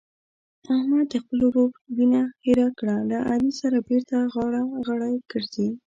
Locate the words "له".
3.11-3.17